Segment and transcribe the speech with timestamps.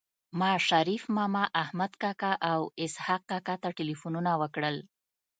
[0.39, 4.77] ما شريف ماما احمد کاکا او اسحق کاکا ته ټيليفونونه وکړل